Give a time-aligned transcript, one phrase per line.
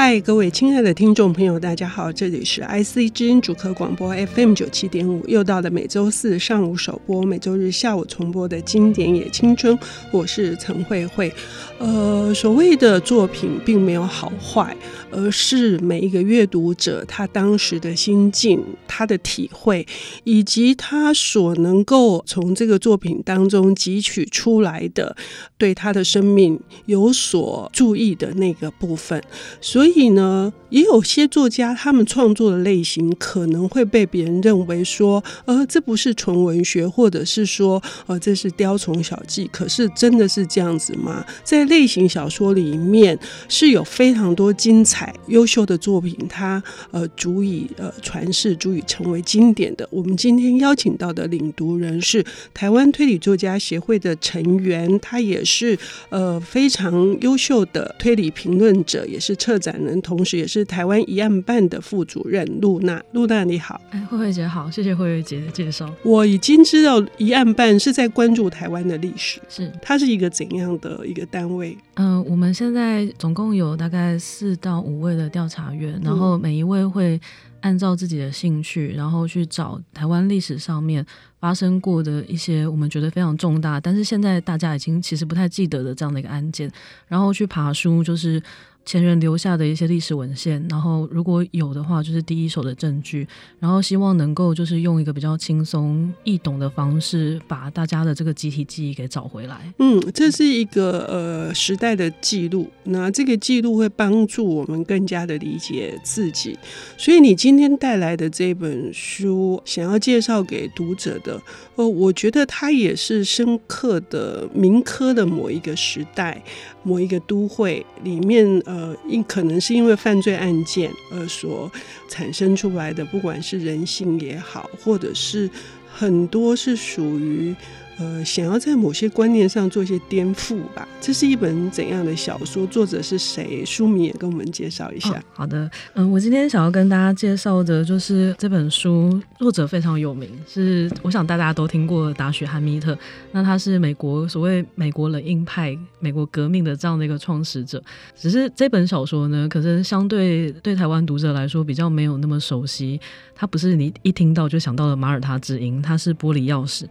[0.00, 9.76] 嗨，各位亲爱的听众朋友，大家好，这里是 IC 之音主客广播 FM 九七点五，又到了每周四上午首播、每周日下午重播的经典也青春，
[10.12, 11.34] 我是陈慧慧。
[11.78, 14.76] 呃，所谓的作品并没有好坏，
[15.10, 19.84] 而是每一个阅读者他当时的心境、他的体会，
[20.22, 25.16] 以及他所能够从这个作品当中汲取出来的，
[25.56, 29.20] 对他的生命有所注意的那个部分，
[29.60, 29.87] 所以。
[29.88, 39.48] 所以呢，也有些作家他们创作的类型可能会被别人认为说，呃，这不是纯文学，或者是说，呃，这是雕虫小技。
[39.50, 41.24] 可是真的是这样子吗？
[41.42, 49.88] 在类型小说里面是有非常多精彩、优秀的作品，它呃足以呃传世、足以成为经典的。
[49.90, 55.78] 我们今天邀请到的领读人是台湾推理作家协会的成员，他也是
[56.10, 59.77] 呃非常优秀的推理评论者，也是策展。
[59.78, 65.92] 人，同时也是台湾一案办的副主任露娜，露娜你好，哎，慧慧姐好，谢谢慧慧姐的介绍。
[66.02, 71.76] 我已经知道一案办是在关注台湾的历史，是它是一个怎样的一个单位？
[71.94, 77.20] 嗯、呃，我们现在总共有大概四到五位的调查员，然后每一位会
[77.60, 81.04] 按照自己的兴趣，然后去找台湾历史上面
[81.40, 86.70] 发生过的一些我们觉得非常重大，但是现在大家已经其实不太记得的这样的一个案件，
[87.06, 88.40] 然后去爬书，就是。
[88.88, 93.28] 前人留下的一些历史文献，然后如果有的话，就是第一手的证据，
[93.60, 99.70] 然后希望能够就是用一个比较轻松易懂的方式，把大家的这个集体记忆给找回来。
[99.78, 106.58] 嗯，这是一个呃时代的记录，那这个记录会帮助我们更加的理解自己。
[106.96, 111.38] 所以你今天带来的这本书，想要介绍给读者的，
[111.74, 116.42] 呃，我觉得它也是深刻的民科的某一个时代。
[116.84, 121.70] 某一个都会里面，呃，因可能是因为犯罪案件而所
[122.08, 125.48] 产生出来的，不管是人性也好，或者是
[125.92, 127.54] 很多是属于。
[127.98, 130.86] 呃，想要在某些观念上做一些颠覆吧。
[131.00, 132.64] 这是一本怎样的小说？
[132.68, 133.64] 作者是谁？
[133.64, 135.10] 书名也跟我们介绍一下。
[135.10, 135.64] 哦，好的，
[135.94, 142.96] 嗯、呃，我今天想要跟大家介绍的就是这本书，作者非常有名，是我想大家都听过达许汉密特。
[143.32, 147.82] 那他是美国所谓美国冷硬派、美国革命的这样的一个创始者。
[148.14, 153.00] 只是这本小说呢，可是相对对台湾读者来说比较没有那么熟悉。
[153.34, 156.84] 它不是你一听到就想到了马耳他之音，它是玻璃钥匙。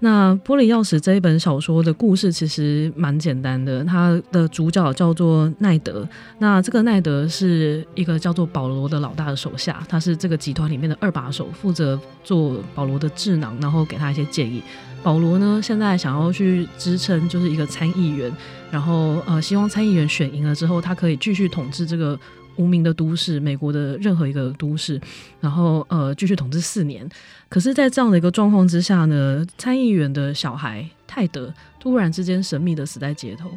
[0.00, 6.08] 那玻玻璃钥匙这一本小说的故事其实蛮简单的，它的主角叫做奈德。
[6.38, 14.62] 那这个奈德是一个叫做保罗的老大的手下，他是这个集团里面的二把手，负责做保罗的智囊，然后给他一些建议。
[15.02, 18.32] 保罗呢，现在想要去支撑就是一个参议员，
[18.70, 22.16] 然后呃，希望参议员选赢了之后，他可以继续统治这个。
[22.56, 25.00] 无名的都市，美国的任何一个都市，
[25.40, 27.08] 然后呃继续统治四年。
[27.48, 33.50] 可是，在这样的一个状况之下呢，参议员的小孩泰德突然之间神秘的死在街头。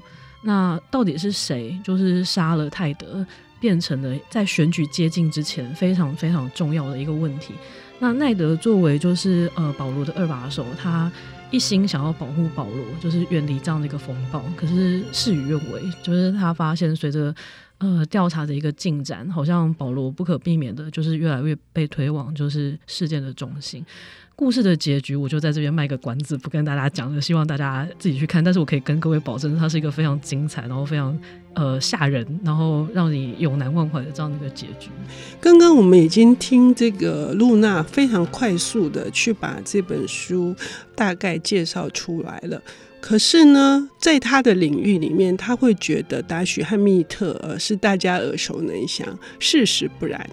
[0.43, 3.25] 那到底是谁，就是杀了泰德，
[3.59, 7.53] 变成了在选举接近之前非常非常重要的一个问题。
[7.99, 11.11] 那奈德作为就是呃保罗的二把手，他
[11.49, 14.43] 一心想要保护保罗，就是远离这样的一个风暴。
[14.55, 17.33] 可是事与愿违，就是他发现随着
[17.79, 23.85] 呃，调查的一个进展，好像保罗不可避免的，就是越来越被推往就是事件的中心。
[24.35, 28.43] 故事的结局，我就在这边卖个关子，不跟大家讲了，希望大家自己去看。
[28.43, 31.17] 但是我可以跟各位保证，它是一个非常精彩，然后非常
[31.55, 34.89] 呃吓人，然后让你永难忘怀的这样的一个结局。
[35.41, 40.55] 刚刚我们已经听这个露娜非常快速的去把这本书
[40.95, 42.61] 大概介绍出来了。
[42.99, 49.07] 可是呢，在他的领域里面，他会觉得达许和密特呃是大家耳熟能详。
[49.39, 50.29] 事实不然，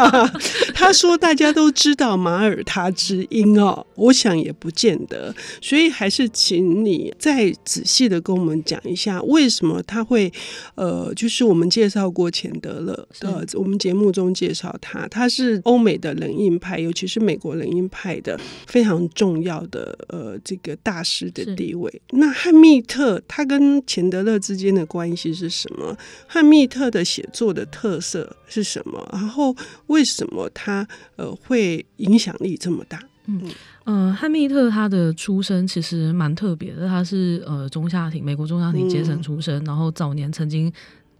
[0.74, 5.34] 他说大家都知道马耳他之音哦，我想也不见得。
[5.62, 10.30] 所以还是请你再仔细的跟我们讲一下，为什么他会
[10.74, 21.75] 呃，就是我们介绍过钱德勒的，我们节目中介绍他，他是欧美的冷硬派，尤其是美国冷硬派的非常重要的呃这个大师的地位。
[22.10, 25.96] 那汉密特他跟钱德勒之间的关系是什么？
[26.26, 29.08] 汉密特的写作的特色是什么？
[29.12, 29.54] 然后
[29.88, 30.86] 为什么他
[31.16, 33.00] 呃会影响力这么大？
[33.28, 33.42] 嗯
[33.84, 40.72] 呃，汉密特他的出身其实蛮特别的，他是呃中下庭美国中下庭阶层出身，嗯、然后早年曾经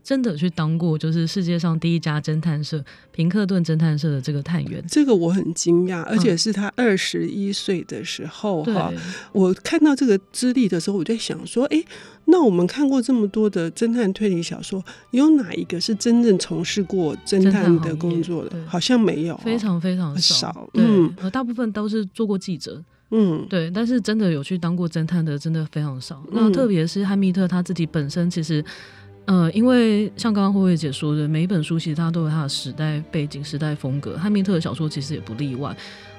[0.06, 2.80] 真的去当过就是世界上第一家侦探社
[3.10, 4.80] 平克顿侦探社的这个探员。
[4.86, 8.98] 这个我很惊讶，而且是他二十一岁的时候哈、嗯。
[9.32, 11.82] 我看到这个资历的时候，我在想说，哎，
[12.26, 14.80] 那我们看过这么多的侦探推理小说，
[15.10, 18.64] 有哪一个是真正从事过侦探的工作的？
[18.68, 20.52] 好像没有，非常非常少。
[20.52, 22.80] 少嗯，大部分都是做过记者。
[23.10, 26.22] 嗯，对，但是真的有去当过侦探的，真的非常少。
[26.32, 28.64] 那特别是汉密特他自己本身，其实，
[29.26, 34.16] 呃，因为像刚刚慧慧姐说的，每一本书其实它都有它的时代背景、时代风格。
[34.16, 35.76] 汉密特的小说其实也不例外，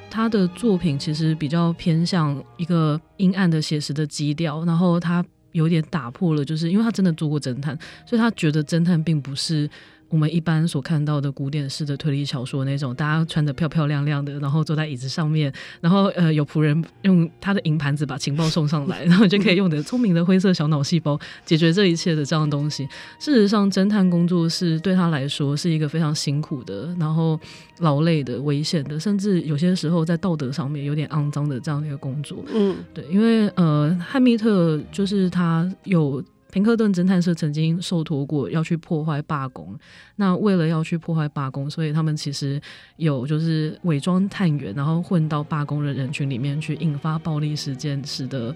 [0.09, 9.69] 他的作品其实比较偏向一个阴暗的写实的基调，然后他有点打破了，就是因为他真的做过侦探，所以他觉得侦探并不是。
[10.09, 15.51] 我们一般所看到的古典式的推理小说那种，大家穿的漂漂亮亮的，然后坐在椅子上面，
[15.81, 22.87] 然后呃有仆人用他的银盘子把情报送上来，然后就可以用的聪明的灰色小脑细胞解决这一切的这样的东西。
[23.19, 27.39] 事实上，侦探工作是对他来说是一个非常辛苦的，然后
[27.79, 32.43] 劳累的、危险的，甚至有些时候在道德上面有点肮脏的这样的一个工作。
[32.53, 36.23] 嗯，对，因为呃汉密特就是他有。
[36.57, 39.77] 林克顿侦探社曾经受托过要去破坏罢工，
[40.15, 42.59] 那为了要去破坏罢工，所以他们其实
[42.95, 48.55] 有就是伪装探员，然后混到罢工的人群里面去，引发暴力事件，使得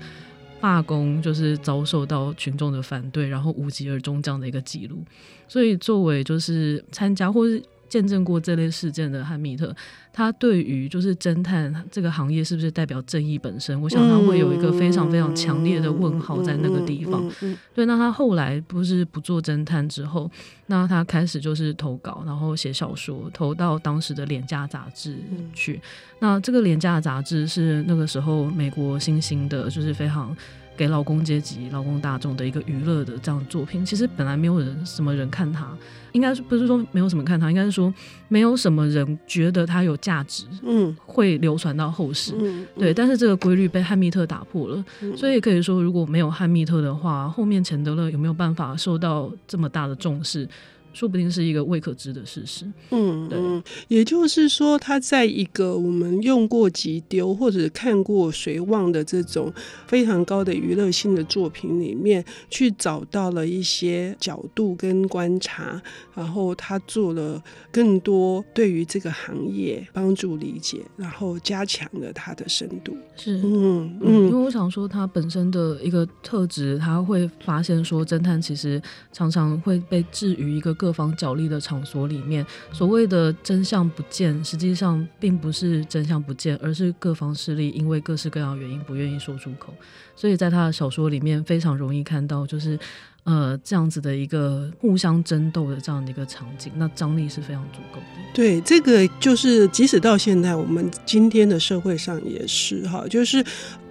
[0.59, 5.03] 罢工就是遭受到群众的反对，然后无疾而终这样的一个记录。
[5.47, 7.61] 所以作为就是参加或是。
[7.91, 9.75] 见证过这类事件的汉密特，
[10.13, 17.29] 他对于就是侦探这个行业是不是代表正义本身，我想他会有一个非常非常强烈的问号在那个地方。
[17.75, 20.31] 对，那他后来不是不做侦探之后，
[20.67, 25.17] 那他开始就是投稿，然后写小说，投到当时的廉价杂志
[25.53, 25.81] 去。
[26.19, 30.33] 那这个廉价杂志是那个时候美国新兴的，就是非常。
[30.77, 35.67] 给劳工阶级、劳工大众的一个娱乐的这样的作品，其实本来没有人什么人看他，
[36.11, 37.93] 应该是不是说没有什么看他，应该是说
[38.27, 42.93] 没有什么人觉得它有价值，嗯，会流传到后世，嗯，对。
[42.93, 50.47] 但是这个规律被汉密特打破了，嗯，所以可以说，如果没有汉密特的话，后面钱德勒有没有办法受到这么大的重视？
[50.93, 52.65] 说不定是一个未可知的事实。
[52.89, 53.39] 嗯，对，
[53.87, 59.51] 也就是说，他在一个我们用过即丢或者看过谁忘的这种
[59.87, 65.81] 非常高的娱乐性的作品里面，去找到了一些角度跟观察，
[66.13, 67.41] 然后他做了
[67.71, 72.97] 更多对于这个行业帮助理解，然后加强了他的深度。
[73.15, 78.81] 是，嗯嗯，因为我想说，他本身的一个特质，他会发现说，侦探其实
[79.13, 80.75] 常常会被置于一个。
[80.81, 82.43] 各方角力的场所里面，
[82.73, 89.71] 所谓的真相不见，实际上并不是真相不见，而是各方势力因为各式各样原因不愿意说出口。
[90.15, 92.79] 所以在他的小说里面，非常容易看到，就是
[93.25, 98.05] 呃这样子的一个互相争斗的这样的一个场景，那张力是非常足够的。
[98.33, 103.45] 对，这个就是即使到现在，我们今天的社会上也是哈，就是。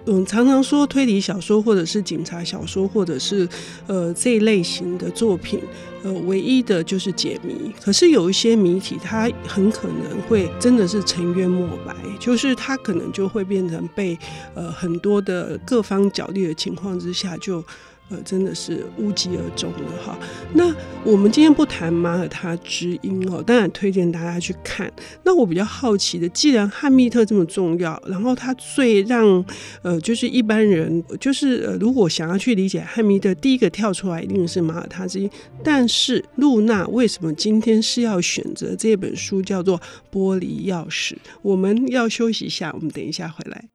[0.05, 3.47] 嗯，常常说推理小说或者是警察小说，或者是
[3.87, 5.59] 呃这一类型的作品，
[6.03, 7.71] 呃，唯一的就是解谜。
[7.79, 14.17] 可是有一些谜题，它很可能会真的是沉冤莫白，就是它可能就会变成被
[14.55, 17.63] 呃很多的各方角力的情况之下就。
[18.11, 20.17] 呃，真的是无疾而终了哈。
[20.53, 20.73] 那
[21.03, 24.91] 我们今天不谈马耳他之音哦，当然推荐大家去看。
[25.23, 29.43] 那我比较好奇的，既然汉密特这么重要，然后他最让
[29.81, 35.29] 呃，就是一般人就是呃，如果想要去理解汉密特，第一个跳出来一定是马耳他之音。
[35.63, 39.79] 但是露娜为什么今天是要选择这本书叫做
[40.11, 41.13] 《玻璃钥匙》？
[41.41, 43.69] 我们要休息一下，我们等一下回来。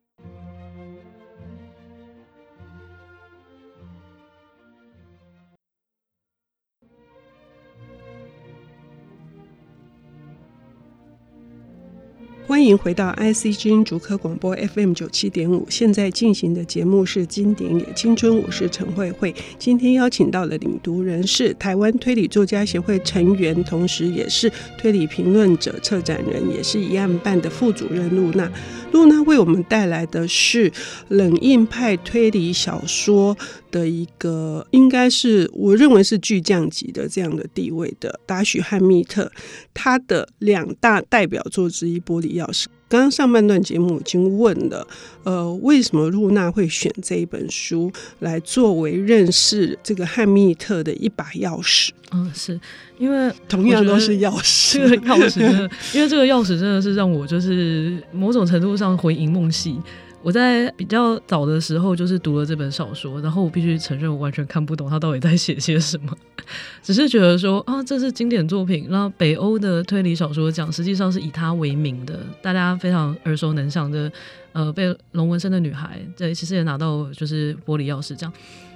[12.47, 19.35] 欢迎回到 IC 之音竹科广播 FM 九七点五，现在进行的节目是《经典也青春》，我是陈慧慧。
[19.59, 28.49] 今天邀请到的领读人是台湾推理作家协会成员，同时也是推理评论者、策展人，也是一案办的副主任露娜。
[28.93, 30.73] 露娜为我们带来的是
[31.09, 33.37] 冷硬派推理小说
[33.71, 39.31] 的一个，应该是我认为是巨匠级的这样的地位的达许汉密特，
[39.75, 42.65] 他的两大代表作之一《玻璃钥匙》。
[42.89, 44.87] 刚刚上半段节目已经问了，
[45.25, 47.91] 呃，为什么露娜会选这一本书
[48.21, 51.91] 来作为认识这个汉密特的一把钥匙？
[52.13, 52.61] 嗯，是
[52.99, 59.77] 因为同样都是钥匙，这个钥匙真的，因为这个钥匙真的是让我就是某种程度上回忆梦系。
[60.27, 66.13] 我在比较早的时候就是读了这本小说，然后我必须承认我完全看不懂他到底在写些什么，
[66.83, 68.89] 只是觉得说啊，这是经典作品。
[68.91, 74.11] 那北欧的推理小说奖实际上是以他为名的，大家非常耳熟能详的，
[74.53, 78.33] 呃，被龙纹身的女孩，对，其实也拿到就是玻璃钥匙奖。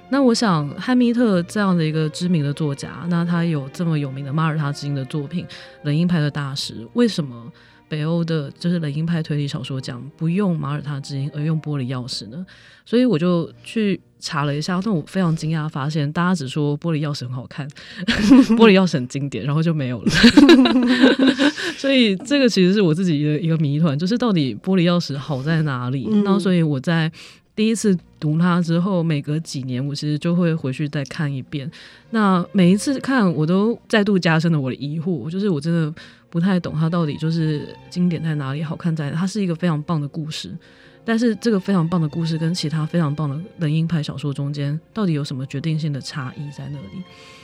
[0.09, 5.45] 那我想汉密特这样的一个知名的作家，那他有这么有名的马耳他之音的作品，
[5.83, 7.51] 冷硬派的大师，为什么？
[7.91, 12.45] 北欧的就是冷硬派推理小说奖不用马耳他之音而用玻璃钥匙呢？
[12.85, 17.67] 所以我就去查了一下，但我非常惊讶发现，大家只说玻璃钥匙很好看，
[18.55, 20.09] 玻璃钥匙很经典，然后就没有了。
[21.77, 26.07] 所以这个其实是我自己的一个谜团，就是到底玻璃钥匙好在哪里？
[26.23, 27.11] 然后所以我在
[27.55, 31.69] 第一次读它之后，每隔几年我其实就会回去再看一遍。
[32.09, 35.93] 那每一次看，我都再度加深了我的疑惑，就是我真的。
[36.31, 40.49] 不太懂它到底就是经典在哪里，好看在，它是一个非常棒的故事，
[41.03, 47.03] 但是这个非常棒的故事跟其他非常棒的冷硬派小说中间到底有什么决定性的差异在那里？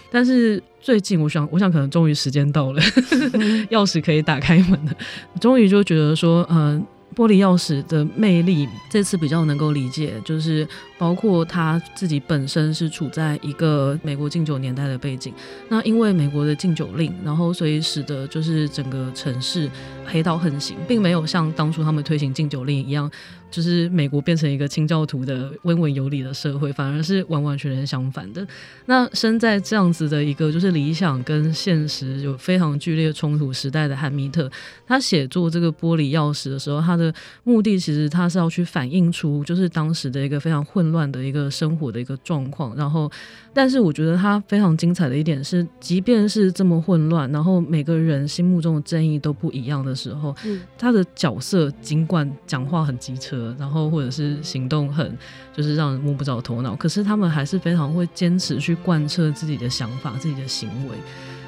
[0.09, 2.81] 但是最近我想，我想可能终于时间到了，
[3.69, 4.93] 钥匙可以打开门了，
[5.41, 6.81] 终于就觉得说，嗯、
[7.17, 10.67] 玻璃钥匙的魅力，这次比较能够理解，就是
[10.99, 15.33] 包括他自己本身是处在一个美国禁酒年代的背景，
[15.67, 19.67] 那因为美国的禁酒令，然后所以使得就是整个城市
[20.05, 23.09] 黑道横行，并没有像当初他们推行禁酒令一样。
[23.49, 28.45] 就是美国变成一个清教徒的温文有礼的社会，反而是完完全全相反的。
[28.85, 34.49] 那身在这样子的一个就是理想跟现实有非常剧烈冲突时代的汉密特，
[34.85, 37.13] 他写作这个玻璃钥匙的时候，他的
[37.43, 42.75] 目的其实他是要去反映出就是当时的一个非常混乱的一个生活的一个状况。
[42.75, 43.09] 然后，
[43.53, 50.35] 但是我觉得他非常精彩的一点是，即便是这么混乱，然后每个人心目中的正义都不一样的时候，
[50.77, 53.36] 他的角色尽管讲话很机车。
[53.59, 55.17] 然后或者是行动很，
[55.55, 56.75] 就是让人摸不着头脑。
[56.75, 60.95] 可是他们还是非常会坚持去贯彻自己的想法、自己的行为。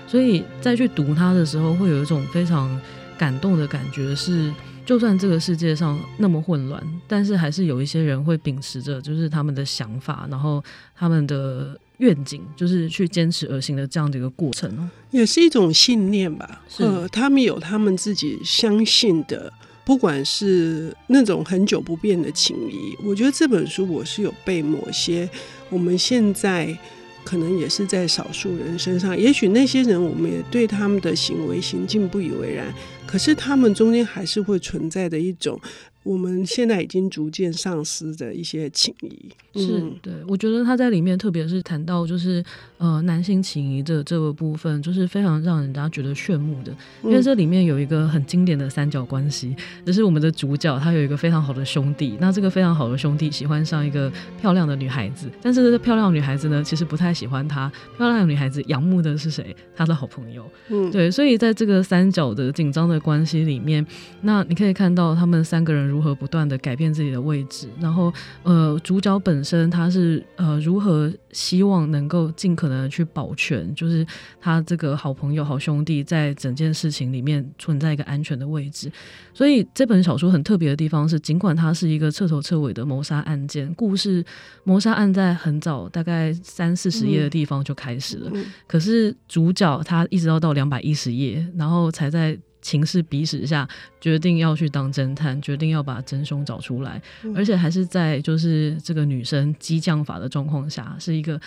[0.08, 2.79] 所以再去读它的时候，会有一种非常
[3.17, 4.51] 感动的感觉是，
[4.84, 10.63] 就算这个世界上那么混乱，但是还是有一些人会秉持着就是他们的想法，然后
[10.96, 14.89] 他们的愿景，就是去坚持而行的这样的一个过程。
[15.12, 16.62] 也是一种信念吧。
[16.67, 19.53] 是呃，他们有他们自己相信的。
[19.89, 25.27] 不管是那种很久不变的情谊，我觉得这本书我是有被某些
[25.67, 26.77] 我们现在
[27.24, 32.72] 可能也是在少数人身上，也许那些人我们也对他们的行为行径不以为然，
[33.08, 35.60] 可是他们中间还是会存在的一种。
[36.09, 40.11] 我们现在已经逐渐丧失的一些情谊，是对。
[40.27, 42.43] 我觉得他在里面，特别是谈到就是
[42.79, 46.75] 呃男性情谊的这个部分，就是非常让人家觉得炫目的。
[47.03, 54.11] 因为这里面有一个很经典的三角关系，就是我们的主角他有一个非常好的兄弟，那这个非常好的兄弟喜欢上一个
[54.41, 57.71] 漂亮的女孩子，但是这个漂亮的女孩子呢，其实不太喜欢他。
[57.97, 59.55] 漂亮的女孩子仰慕的是谁？
[59.75, 60.43] 他的好朋友。
[60.69, 61.11] 嗯，对。
[61.11, 63.85] 所以在这个三角的紧张的关系里面，
[64.21, 68.12] 那你可以看到他们三个人如何不断的改变自己的位置，然后
[68.44, 74.06] 呃，主角本身他是呃如何希望能够尽可能的去保全，就是
[74.39, 78.91] 他这个好朋友、好兄弟在整件事情里面存在一个安全的位置。
[79.34, 84.24] 所以这本小说很特别的地方是，尽管它是一个彻头彻尾的谋杀案件，故事
[84.63, 92.38] 谋杀案在很早大概三四十页的地方就开始了，嗯、可是主角他一直要到两百一十页，然后才在。
[92.61, 93.67] 情势逼使下，
[94.01, 101.39] 决定要去当侦探，决定要把真凶找出来，嗯、而且还是在就是这个女生激将法的状况下，是一个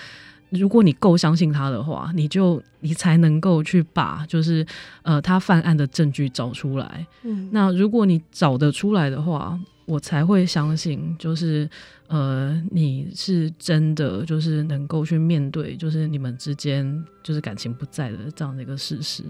[0.50, 4.66] 如果你够相信他的话，你就你才能够去把就是
[5.02, 7.06] 呃他犯案的证据找出来。
[7.22, 11.68] 嗯，那如果你找得出来的话，我才会相信就是
[12.06, 19.24] 呃你是真的就是能够去面对就是你们之间就是感情不在的这样的一个事实。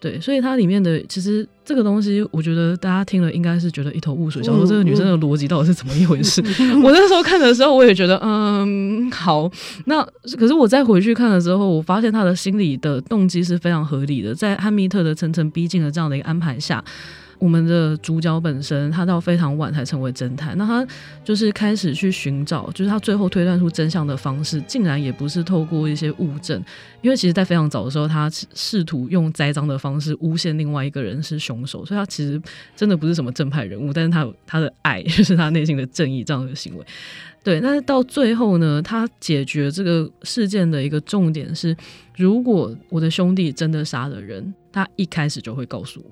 [0.00, 6.40] 对，所以它里面的其实这个东西，我觉得大家听了应该是觉得一头雾水，想说这个女生的逻辑到底是怎么一回事？
[6.82, 9.50] 我那时候看的时候，我也觉得，嗯，好。
[9.86, 10.06] 那
[10.38, 16.82] 可是我再回去看的时候，我发现他的心理的动机是非常合理的，在汉密特的层层逼近的这样的一个安排下。
[17.38, 20.56] 我们的主角本身，他到非常晚才成为侦探。
[20.58, 20.86] 那他
[21.24, 26.62] 就是开始去寻找，就是他最后推断出真相的方式，竟然也不是透过一些物证，
[27.00, 32.40] 因为其实，在非常早的时候，他试图用栽赃的方式诬陷另外一个人是凶手，所以他其实
[32.74, 36.84] 真的不是什么正派人物，但是他有他的爱，就是他内心的正义这样的行为。
[37.44, 41.74] 对，但是到最后呢，他解决这个事件的一个重点是，
[42.16, 46.10] 如果我的兄弟真的杀了人，他一开始就会告诉我。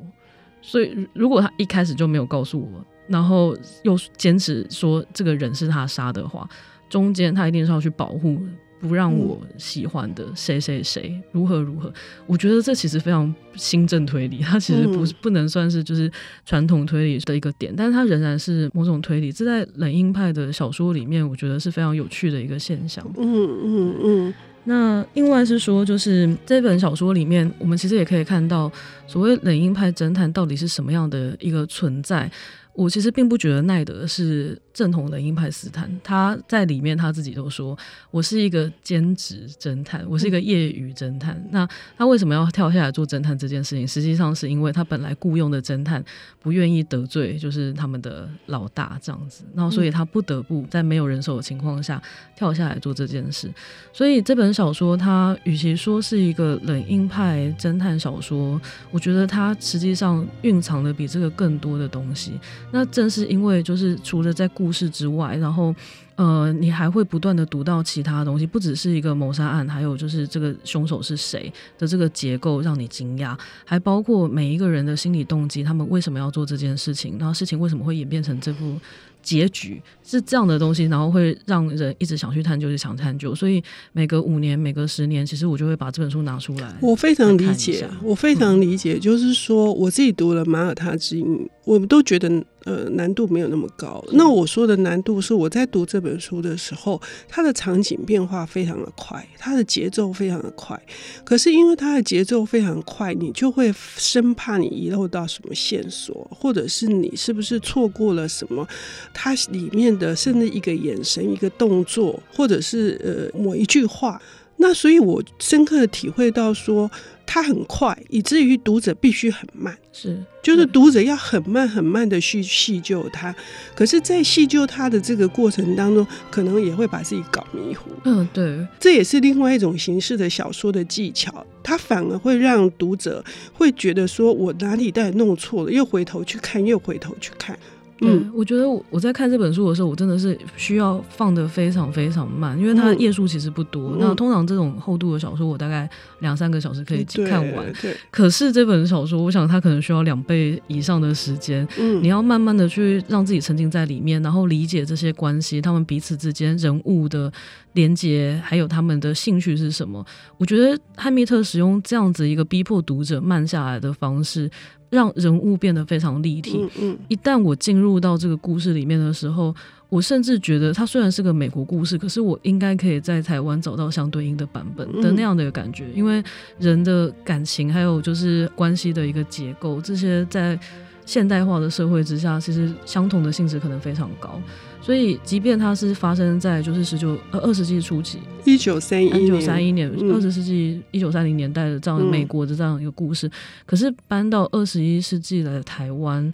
[0.66, 6.48] 所以，如果他一开始就没有告诉我，然后又坚持说这个人是他杀的话，
[6.88, 8.38] 中间他一定是要去保护。
[8.78, 11.90] 不让我喜欢的谁谁谁如何如何，
[12.26, 16.12] 我觉得这其实非常新政推理，它其实不是不能算是就是
[16.44, 19.32] 传统推理的一个点，但是它仍然是某种推理。
[19.32, 23.02] 这在冷硬派的小说里面，我觉得是非常有趣的一个现象。
[23.16, 24.34] 嗯嗯嗯。
[24.68, 28.70] 那另外是说，就是这本小说里面，我们其实也可以看到，
[29.06, 32.28] 所谓冷硬派侦探到底是什么样的一个存在。
[32.76, 37.76] 我其实并不觉得奈德是正统的硬派斯坦，他在里面他自己都说，
[38.10, 41.34] 我是一个兼职侦探，我是一个业余侦探。
[41.36, 43.88] 嗯、那他为什么要跳下来做侦探这件事情？
[43.88, 46.04] 实际上是因为他本来雇佣的侦探
[46.40, 52.00] 不愿意得罪，就是他们的老大这样子，然后所以他不得不在没有人手的情况下
[52.36, 53.50] 跳下来做这件事。
[53.90, 62.38] 所以这本小说，它与其说是一个冷硬派侦探小说，我觉得它实际上蕴藏的比这个更多的东西。
[62.72, 65.74] 那正是因为，就是除了在故事之外，然后，
[66.16, 78.78] 呃，你还会不断的读到其他东西，不只是一个谋杀案，还有就是这个凶手是谁的这个结构让你惊讶，还包括每一个人的心理动机，他们为什么要做这件事情，然后事情为什么会演变成这部。
[79.22, 83.34] 结局是这样的东西，然后会让人一直想去探究，就想探究。
[83.34, 83.60] 所以
[83.92, 86.72] 每隔五年、每隔十年，其实我就会把这本书拿出来。
[86.80, 91.26] 我非常理解，我非常理解，就是说我自己读了《马耳他之音》，
[91.64, 92.28] 我们都觉得
[92.66, 94.04] 呃难度没有那么高。
[94.12, 100.78] 那我说的难度是我在读这本书的时候，它的场景变化非常的快，它的节奏非常的快。
[101.24, 108.66] 可是因为它的节奏非常快，你就会生怕你遗漏到什么线索，或者是你是不是错过了什么。
[109.14, 113.00] 它里面的甚至一个眼神、一个动作，或者是
[113.32, 114.20] 呃某一句话，
[114.58, 116.90] 那所以我深刻的体会到说，
[117.26, 123.34] 它很快，以至于读者必须很慢，是，就是读者要很慢很慢的去细究它。
[123.74, 127.90] 可是，在细究它的这个过程当中，可能也会把自己搞迷糊。
[128.04, 133.22] 嗯，对，这也是另外一种形式的小说的技巧，它反而会让读者
[133.52, 137.58] 会觉得说，我哪里到底弄错了，又回头去看，又回头去看。
[138.02, 143.92] 嗯，我觉得我我在看这本书的时候，我真的是需要放的非常非常慢，因为它的页数其实不多。
[143.92, 145.88] 嗯、那通常这种厚度的小说，我大概
[146.20, 147.72] 两三个小时可以看完。
[148.10, 151.66] 可是这本小说，我想它可能需要两倍以上的时间。
[151.78, 157.32] 嗯，你要慢慢的去让自己沉浸在里面，然后理解这些关系，他们彼此之间人物的
[157.72, 160.04] 连接，还有他们的兴趣是什么。
[160.36, 164.50] 我觉得汉密特使用这样子一个逼迫读者慢下来的方式。
[164.90, 166.58] 让人物变得非常立体。
[166.60, 169.54] 嗯嗯，一旦我进入到这个故事里面的时候，
[169.88, 175.86] 我甚至觉得它虽然是个美国故事，可是我应该可以在台湾找到相对应的版本的那样的一个感觉。
[175.94, 176.22] 因为
[176.58, 180.58] 人的感情，还有就是关系的一个结构，这些在
[181.04, 184.40] 现代化的社会之下，其实相同的性质可能非常高。
[184.86, 193.28] 所以，即便它是发生在就是十九呃二十世纪初期，一九三一一九三一年二十世纪一九三零年代的这样美国的这样一个故事，
[193.66, 196.32] 可是搬到二十一世纪来的台湾。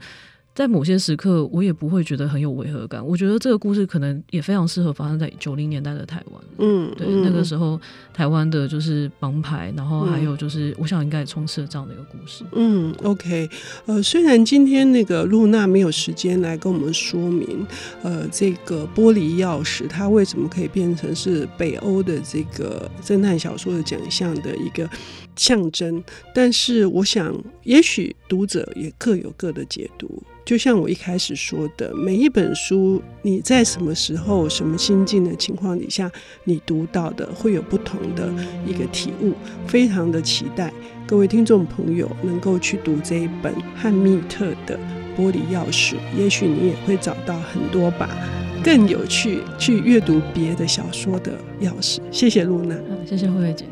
[0.55, 3.05] 在某些时刻，我也不会觉得很有违和感。
[3.05, 6.43] 我觉得这个故事可能也非常适合发生在九零年代的台湾。
[6.59, 7.81] 嗯，对，嗯、那个时候
[8.13, 12.45] 台湾的就是帮派，然后还有就是，嗯、我想应该也充斥了这样的一个故事。
[12.53, 13.49] 嗯，OK，
[13.87, 17.67] 呃，虽然今天那个露娜没有时间来跟我们说明，
[18.03, 24.89] 呃，这个玻璃钥匙它为什么可以变成是北欧的这个侦探小说的奖项的一个
[25.37, 26.03] 象征，
[26.35, 30.23] 但是我想，也许读者也各有各的解读。
[30.45, 36.11] 就像我一开始说的，每一本书，你在什么时候、什么心境的情况底下，
[36.45, 38.33] 你读到的会有不同的
[38.67, 39.33] 一个体悟。
[39.69, 40.73] 非常的期待
[41.07, 44.77] 各位听众朋友能够去读这一本汉密特的
[45.21, 48.11] 《玻璃钥匙》，也许你也会找到很多把
[48.65, 52.01] 更有趣去阅读别的小说的钥匙。
[52.11, 53.72] 谢谢露娜，谢谢慧慧姐。